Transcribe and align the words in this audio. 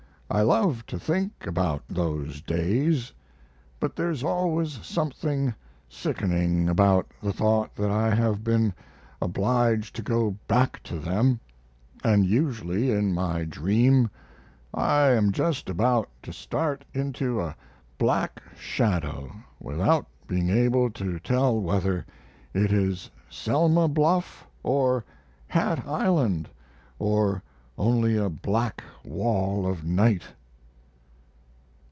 I 0.33 0.43
love 0.43 0.85
to 0.85 0.97
think 0.97 1.45
about 1.45 1.83
those 1.89 2.39
days; 2.39 3.11
but 3.81 3.97
there's 3.97 4.23
always 4.23 4.79
something 4.81 5.53
sickening 5.89 6.69
about 6.69 7.11
the 7.21 7.33
thought 7.33 7.75
that 7.75 7.91
I 7.91 8.15
have 8.15 8.41
been 8.41 8.73
obliged 9.21 9.93
to 9.97 10.01
go 10.01 10.37
back 10.47 10.81
to 10.83 10.99
them; 11.01 11.41
and 12.01 12.25
usually 12.25 12.91
in 12.91 13.13
my 13.13 13.43
dream 13.43 14.09
I 14.73 15.09
am 15.09 15.33
just 15.33 15.67
about 15.69 16.07
to 16.23 16.31
start 16.31 16.85
into 16.93 17.41
a 17.41 17.57
black 17.97 18.41
shadow 18.57 19.35
without 19.59 20.07
being 20.29 20.49
able 20.49 20.91
to 20.91 21.19
tell 21.19 21.59
whether 21.59 22.05
it 22.53 22.71
is 22.71 23.11
Selma 23.29 23.89
bluff, 23.89 24.47
or 24.63 25.03
Hat 25.47 25.85
Island, 25.85 26.47
or 26.99 27.43
only 27.77 28.15
a 28.15 28.29
black 28.29 28.83
wall 29.03 29.65
of 29.65 29.83
night. 29.83 30.21